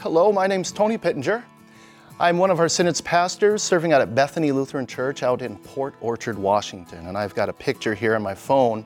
Hello, 0.00 0.30
my 0.30 0.46
name's 0.46 0.70
Tony 0.70 0.98
Pittenger. 0.98 1.42
I'm 2.20 2.36
one 2.36 2.50
of 2.50 2.60
our 2.60 2.68
Synods 2.68 3.00
pastors 3.00 3.62
serving 3.62 3.94
out 3.94 4.02
at 4.02 4.14
Bethany 4.14 4.52
Lutheran 4.52 4.86
Church 4.86 5.22
out 5.22 5.40
in 5.40 5.56
Port 5.56 5.94
Orchard, 6.02 6.36
Washington, 6.36 7.06
and 7.06 7.16
I've 7.16 7.34
got 7.34 7.48
a 7.48 7.52
picture 7.54 7.94
here 7.94 8.14
on 8.14 8.20
my 8.20 8.34
phone. 8.34 8.84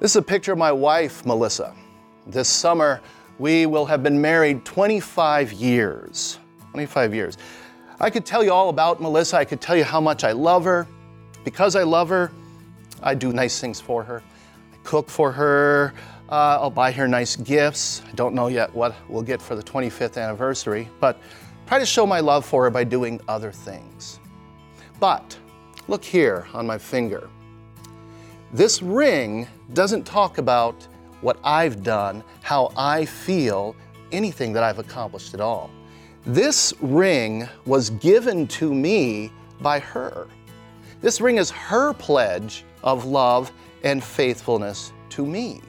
This 0.00 0.10
is 0.10 0.16
a 0.16 0.22
picture 0.22 0.50
of 0.50 0.58
my 0.58 0.72
wife, 0.72 1.24
Melissa. 1.24 1.72
This 2.26 2.48
summer, 2.48 3.00
we 3.38 3.66
will 3.66 3.86
have 3.86 4.02
been 4.02 4.20
married 4.20 4.64
25 4.64 5.52
years. 5.52 6.40
25 6.72 7.14
years. 7.14 7.38
I 8.00 8.10
could 8.10 8.26
tell 8.26 8.42
you 8.42 8.52
all 8.52 8.70
about 8.70 9.00
Melissa. 9.00 9.36
I 9.36 9.44
could 9.44 9.60
tell 9.60 9.76
you 9.76 9.84
how 9.84 10.00
much 10.00 10.24
I 10.24 10.32
love 10.32 10.64
her. 10.64 10.88
Because 11.44 11.76
I 11.76 11.84
love 11.84 12.08
her, 12.08 12.32
I 13.04 13.14
do 13.14 13.32
nice 13.32 13.60
things 13.60 13.80
for 13.80 14.02
her. 14.02 14.20
Cook 14.84 15.10
for 15.10 15.32
her. 15.32 15.92
Uh, 16.28 16.58
I'll 16.60 16.70
buy 16.70 16.92
her 16.92 17.08
nice 17.08 17.36
gifts. 17.36 18.02
I 18.08 18.12
don't 18.14 18.34
know 18.34 18.48
yet 18.48 18.74
what 18.74 18.94
we'll 19.08 19.22
get 19.22 19.42
for 19.42 19.56
the 19.56 19.62
25th 19.62 20.22
anniversary, 20.22 20.88
but 21.00 21.20
try 21.66 21.78
to 21.78 21.86
show 21.86 22.06
my 22.06 22.20
love 22.20 22.44
for 22.44 22.64
her 22.64 22.70
by 22.70 22.84
doing 22.84 23.20
other 23.28 23.50
things. 23.50 24.20
But 25.00 25.36
look 25.88 26.04
here 26.04 26.46
on 26.54 26.66
my 26.66 26.78
finger. 26.78 27.28
This 28.52 28.82
ring 28.82 29.48
doesn't 29.72 30.04
talk 30.04 30.38
about 30.38 30.86
what 31.20 31.38
I've 31.42 31.82
done, 31.82 32.22
how 32.42 32.72
I 32.76 33.04
feel, 33.04 33.74
anything 34.12 34.52
that 34.52 34.62
I've 34.62 34.78
accomplished 34.78 35.34
at 35.34 35.40
all. 35.40 35.70
This 36.26 36.72
ring 36.80 37.48
was 37.66 37.90
given 37.90 38.46
to 38.48 38.72
me 38.72 39.32
by 39.60 39.78
her. 39.80 40.28
This 41.00 41.20
ring 41.20 41.38
is 41.38 41.50
her 41.50 41.92
pledge 41.92 42.64
of 42.82 43.04
love 43.04 43.52
and 43.84 44.02
faithfulness 44.02 44.92
to 45.10 45.24
me. 45.24 45.60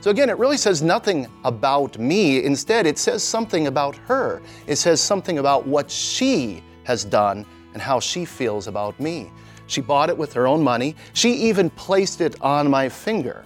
So 0.00 0.10
again, 0.10 0.30
it 0.30 0.38
really 0.38 0.56
says 0.56 0.82
nothing 0.82 1.26
about 1.42 1.98
me. 1.98 2.44
Instead, 2.44 2.86
it 2.86 2.96
says 2.96 3.24
something 3.24 3.66
about 3.66 3.96
her. 3.96 4.40
It 4.68 4.76
says 4.76 5.00
something 5.00 5.38
about 5.38 5.66
what 5.66 5.90
she 5.90 6.62
has 6.84 7.04
done 7.04 7.44
and 7.72 7.82
how 7.82 7.98
she 7.98 8.24
feels 8.24 8.68
about 8.68 8.98
me. 9.00 9.32
She 9.66 9.80
bought 9.80 10.08
it 10.10 10.16
with 10.16 10.32
her 10.34 10.46
own 10.46 10.62
money. 10.62 10.94
She 11.12 11.32
even 11.32 11.70
placed 11.70 12.20
it 12.20 12.40
on 12.40 12.70
my 12.70 12.88
finger. 12.88 13.44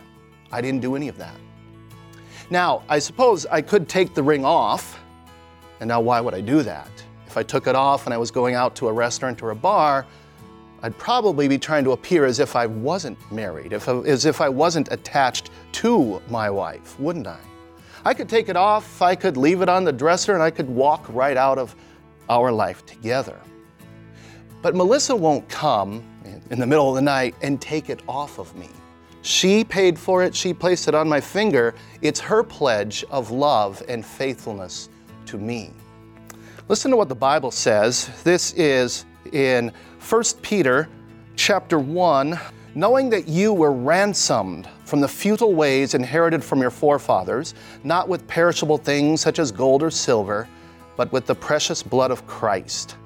I 0.53 0.61
didn't 0.61 0.81
do 0.81 0.97
any 0.97 1.09
of 1.09 1.17
that. 1.17 1.37
Now, 2.51 2.83
I 2.89 2.99
suppose 2.99 3.47
I 3.47 3.63
could 3.63 3.89
take 3.89 4.15
the 4.15 4.23
ring 4.23 4.45
off. 4.45 5.01
And 5.79 5.89
now, 5.89 6.01
why 6.01 6.21
would 6.21 6.35
I 6.35 6.43
do 6.43 6.63
that? 6.63 6.91
If 7.27 7.39
I 7.39 7.43
took 7.43 7.69
it 7.69 7.75
off 7.75 8.07
and 8.07 8.13
I 8.13 8.19
was 8.19 8.31
going 8.31 8.55
out 8.55 8.75
to 8.77 8.89
a 8.89 8.93
restaurant 8.93 9.41
or 9.43 9.51
a 9.51 9.57
bar, 9.57 10.05
I'd 10.83 10.97
probably 10.97 11.47
be 11.47 11.59
trying 11.59 11.85
to 11.85 11.93
appear 11.93 12.25
as 12.25 12.41
if 12.41 12.57
I 12.57 12.67
wasn't 12.67 13.19
married, 13.31 13.73
if, 13.73 13.89
as 13.89 14.25
if 14.25 14.41
I 14.41 14.49
wasn't 14.49 14.91
attached 14.91 15.51
to 15.73 16.23
my 16.29 16.49
wife, 16.49 16.99
wouldn't 16.99 17.27
I? 17.27 17.39
I 18.05 18.15
could 18.15 18.29
take 18.29 18.49
it 18.49 18.57
off, 18.57 19.03
I 19.03 19.15
could 19.15 19.37
leave 19.37 19.61
it 19.61 19.69
on 19.69 19.85
the 19.85 19.93
dresser, 19.93 20.33
and 20.33 20.43
I 20.43 20.51
could 20.51 20.69
walk 20.69 21.05
right 21.11 21.37
out 21.37 21.59
of 21.59 21.77
our 22.31 22.51
life 22.51 22.87
together. 22.87 23.39
But 24.63 24.75
Melissa 24.75 25.15
won't 25.15 25.47
come 25.49 26.03
in 26.51 26.59
the 26.59 26.67
middle 26.67 26.89
of 26.89 26.95
the 26.95 27.03
night 27.03 27.35
and 27.43 27.61
take 27.61 27.91
it 27.91 28.01
off 28.09 28.39
of 28.39 28.55
me. 28.57 28.69
She 29.23 29.65
paid 29.65 29.99
for 29.99 30.23
it, 30.23 30.35
she 30.35 30.55
placed 30.55 30.89
it 30.89 30.95
on 30.95 31.09
my 31.09 31.21
finger. 31.21 31.75
It's 32.01 32.21
her 32.21 32.43
pledge 32.43 33.05
of 33.11 33.31
love 33.31 33.83
and 33.87 34.05
faithfulness 34.05 34.89
to 35.27 35.37
me. 35.37 35.73
Listen 36.69 36.91
to 36.91 36.97
what 36.97 37.09
the 37.09 37.15
Bible 37.15 37.51
says. 37.51 38.11
This 38.25 38.55
is 38.55 39.05
in 39.33 39.73
1 40.09 40.23
Peter 40.43 40.89
chapter 41.37 41.79
1, 41.79 42.39
knowing 42.75 43.11
that 43.11 43.27
you 43.27 43.53
were 43.53 43.73
ransomed 43.73 44.69
from 44.85 45.01
the 45.01 45.09
futile 45.09 45.55
ways 45.55 45.95
inherited 45.95 46.43
from 46.43 46.61
your 46.61 46.71
forefathers, 46.71 47.55
not 47.85 48.09
with 48.09 48.27
perishable 48.27 48.79
things 48.79 49.21
such 49.21 49.39
as 49.39 49.51
gold 49.51 49.83
or 49.83 49.91
silver, 49.91 50.49
but 50.97 51.11
with 51.13 51.27
the 51.27 51.35
precious 51.35 51.83
blood 51.83 52.11
of 52.11 52.27
Christ, 52.27 52.97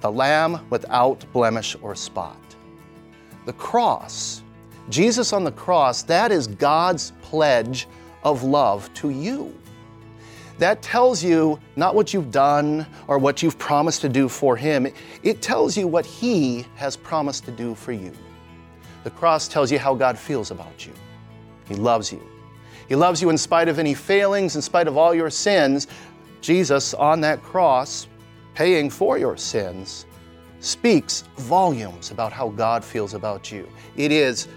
the 0.00 0.10
Lamb 0.10 0.60
without 0.70 1.24
blemish 1.32 1.76
or 1.82 1.94
spot. 1.94 2.38
The 3.46 3.52
cross, 3.54 4.42
Jesus 4.88 5.32
on 5.32 5.44
the 5.44 5.52
cross, 5.52 6.02
that 6.02 6.30
is 6.30 6.46
God's 6.46 7.12
pledge 7.22 7.88
of 8.22 8.42
love 8.42 8.92
to 8.94 9.10
you. 9.10 9.54
That 10.58 10.82
tells 10.82 11.22
you 11.22 11.58
not 11.76 11.94
what 11.94 12.14
you've 12.14 12.30
done 12.30 12.86
or 13.08 13.18
what 13.18 13.42
you've 13.42 13.58
promised 13.58 14.00
to 14.02 14.08
do 14.08 14.28
for 14.28 14.56
Him, 14.56 14.86
it 15.22 15.42
tells 15.42 15.76
you 15.76 15.88
what 15.88 16.06
He 16.06 16.64
has 16.76 16.96
promised 16.96 17.44
to 17.46 17.50
do 17.50 17.74
for 17.74 17.92
you. 17.92 18.12
The 19.02 19.10
cross 19.10 19.48
tells 19.48 19.70
you 19.70 19.78
how 19.78 19.94
God 19.94 20.18
feels 20.18 20.50
about 20.50 20.86
you. 20.86 20.92
He 21.66 21.74
loves 21.74 22.12
you. 22.12 22.22
He 22.88 22.94
loves 22.94 23.20
you 23.20 23.30
in 23.30 23.38
spite 23.38 23.68
of 23.68 23.78
any 23.78 23.94
failings, 23.94 24.56
in 24.56 24.62
spite 24.62 24.86
of 24.86 24.96
all 24.96 25.14
your 25.14 25.30
sins. 25.30 25.88
Jesus 26.40 26.94
on 26.94 27.20
that 27.22 27.42
cross, 27.42 28.06
paying 28.54 28.90
for 28.90 29.18
your 29.18 29.36
sins, 29.36 30.06
speaks 30.60 31.24
volumes 31.36 32.10
about 32.10 32.32
how 32.32 32.50
God 32.50 32.84
feels 32.84 33.14
about 33.14 33.50
you. 33.50 33.68
It 33.96 34.12
is 34.12 34.48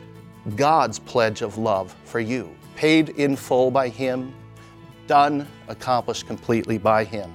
God's 0.56 1.00
pledge 1.00 1.42
of 1.42 1.58
love 1.58 1.96
for 2.04 2.20
you, 2.20 2.54
paid 2.76 3.10
in 3.10 3.36
full 3.36 3.72
by 3.72 3.90
Him 3.90 4.34
done, 5.08 5.48
accomplished 5.68 6.28
completely 6.28 6.78
by 6.78 7.04
Him. 7.04 7.34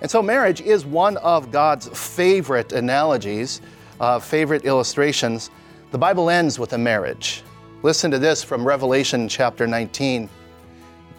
And 0.00 0.10
so, 0.10 0.22
marriage 0.22 0.60
is 0.60 0.86
one 0.86 1.16
of 1.18 1.50
God's 1.50 1.88
favorite 1.88 2.72
analogies, 2.72 3.60
uh, 4.00 4.18
favorite 4.18 4.64
illustrations. 4.64 5.50
The 5.90 5.98
Bible 5.98 6.30
ends 6.30 6.58
with 6.58 6.72
a 6.72 6.78
marriage. 6.78 7.42
Listen 7.82 8.10
to 8.10 8.18
this 8.18 8.42
from 8.42 8.66
Revelation 8.66 9.28
chapter 9.28 9.66
19. 9.66 10.28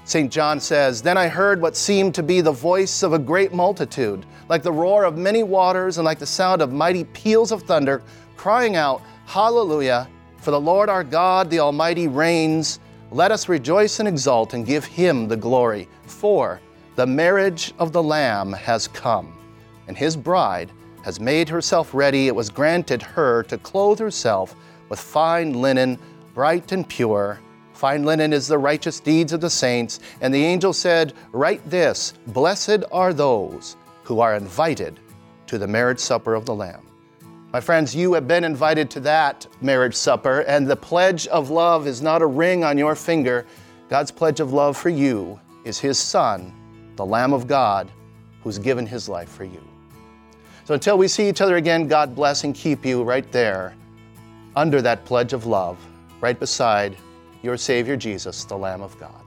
St. 0.03 0.31
John 0.31 0.59
says, 0.59 1.01
Then 1.01 1.17
I 1.17 1.28
heard 1.28 1.62
what 1.62 1.78
seemed 1.78 2.13
to 2.16 2.23
be 2.23 2.41
the 2.41 2.51
voice 2.51 3.03
of 3.03 3.13
a 3.13 3.19
great 3.19 3.53
multitude, 3.53 4.25
like 4.50 4.62
the 4.62 4.72
roar 4.72 5.06
of 5.06 5.18
many 5.18 5.44
waters 5.44 5.97
and 5.97 6.06
like 6.06 6.19
the 6.19 6.25
sound 6.25 6.62
of 6.62 6.73
mighty 6.73 7.03
peals 7.03 7.51
of 7.51 7.63
thunder, 7.63 8.01
crying 8.35 8.75
out, 8.75 9.01
Hallelujah! 9.25 10.09
For 10.38 10.51
the 10.51 10.59
Lord 10.59 10.89
our 10.89 11.06
God, 11.06 11.50
the 11.50 11.59
Almighty, 11.59 12.09
reigns. 12.09 12.81
Let 13.14 13.32
us 13.32 13.50
rejoice 13.50 14.00
and 14.00 14.08
exult 14.08 14.54
and 14.54 14.66
give 14.66 14.86
him 14.86 15.28
the 15.28 15.36
glory. 15.36 15.90
For 16.04 16.62
the 16.96 17.06
marriage 17.06 17.74
of 17.78 17.92
the 17.92 18.02
Lamb 18.02 18.54
has 18.54 18.88
come, 18.88 19.38
and 19.90 19.98
his 19.98 20.16
bride 20.16 20.72
has 21.04 21.20
made 21.20 21.50
herself 21.50 21.94
ready. 21.94 22.28
It 22.28 22.36
was 22.36 22.50
granted 22.50 23.02
her 23.02 23.44
to 23.44 23.58
clothe 23.58 24.00
herself 24.00 24.56
with 24.88 25.00
fine 25.00 25.62
linen, 25.62 26.00
bright 26.34 26.72
and 26.72 26.88
pure. 26.88 27.40
Fine 27.74 28.06
linen 28.06 28.32
is 28.32 28.48
the 28.48 28.58
righteous 28.58 29.02
deeds 29.02 29.34
of 29.34 29.42
the 29.42 29.50
saints. 29.50 30.00
And 30.22 30.34
the 30.34 30.46
angel 30.46 30.72
said, 30.72 31.14
Write 31.34 31.70
this 31.70 32.14
Blessed 32.28 32.86
are 32.94 33.14
those 33.14 33.76
who 34.04 34.22
are 34.22 34.36
invited 34.36 35.02
to 35.48 35.58
the 35.58 35.68
marriage 35.68 36.00
supper 36.00 36.34
of 36.34 36.46
the 36.46 36.56
Lamb. 36.56 36.91
My 37.53 37.59
friends, 37.59 37.94
you 37.94 38.13
have 38.13 38.29
been 38.29 38.45
invited 38.45 38.89
to 38.91 39.01
that 39.01 39.45
marriage 39.59 39.94
supper, 39.94 40.39
and 40.41 40.66
the 40.66 40.75
pledge 40.75 41.28
of 41.28 41.50
love 41.50 41.85
is 41.85 42.01
not 42.01 42.22
a 42.22 42.25
ring 42.25 42.63
on 42.63 42.78
your 42.78 42.95
finger. 42.95 43.45
God's 43.89 44.09
pledge 44.09 44.39
of 44.39 44.53
love 44.53 44.78
for 44.78 44.88
you 44.88 45.38
is 45.66 45.78
His 45.78 46.00
Son, 46.00 46.53
the 46.95 47.06
Lamb 47.06 47.34
of 47.34 47.47
God, 47.47 47.91
who's 48.41 48.57
given 48.57 48.85
His 48.85 49.09
life 49.09 49.28
for 49.28 49.44
you. 49.44 49.62
So 50.63 50.75
until 50.75 50.97
we 50.97 51.09
see 51.09 51.28
each 51.28 51.41
other 51.41 51.57
again, 51.57 51.89
God 51.89 52.16
bless 52.16 52.45
and 52.45 52.56
keep 52.56 52.85
you 52.85 53.03
right 53.03 53.29
there 53.34 53.75
under 54.56 54.81
that 54.81 55.03
pledge 55.03 55.33
of 55.33 55.45
love, 55.45 55.78
right 56.22 56.39
beside 56.39 56.95
your 57.44 57.57
Savior 57.57 57.97
Jesus, 57.97 58.45
the 58.45 58.57
Lamb 58.57 58.81
of 58.81 58.97
God. 58.97 59.22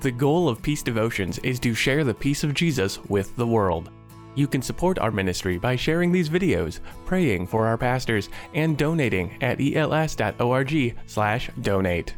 The 0.00 0.12
goal 0.12 0.48
of 0.48 0.62
Peace 0.62 0.84
Devotions 0.84 1.38
is 1.40 1.58
to 1.58 1.74
share 1.74 2.04
the 2.04 2.14
peace 2.14 2.44
of 2.44 2.54
Jesus 2.54 3.02
with 3.06 3.34
the 3.34 3.48
world. 3.48 3.90
You 4.38 4.46
can 4.46 4.62
support 4.62 5.00
our 5.00 5.10
ministry 5.10 5.58
by 5.58 5.74
sharing 5.74 6.12
these 6.12 6.28
videos, 6.28 6.78
praying 7.06 7.48
for 7.48 7.66
our 7.66 7.76
pastors, 7.76 8.28
and 8.54 8.78
donating 8.78 9.32
at 9.42 9.58
els.org/donate. 9.58 12.14